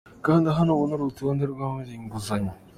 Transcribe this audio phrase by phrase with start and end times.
[0.25, 2.51] Kanda hano ubone urutonde rw’abemerewe inguzanyo.